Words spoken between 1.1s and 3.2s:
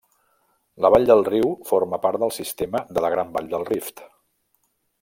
riu forma part del sistema de la